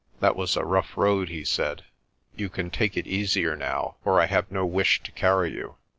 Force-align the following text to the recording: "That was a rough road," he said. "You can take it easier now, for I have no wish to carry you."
"That 0.19 0.35
was 0.35 0.57
a 0.57 0.65
rough 0.65 0.97
road," 0.97 1.29
he 1.29 1.45
said. 1.45 1.83
"You 2.35 2.49
can 2.49 2.71
take 2.71 2.97
it 2.97 3.05
easier 3.05 3.55
now, 3.55 3.97
for 4.03 4.19
I 4.19 4.25
have 4.25 4.49
no 4.51 4.65
wish 4.65 5.03
to 5.03 5.11
carry 5.11 5.51
you." 5.51 5.75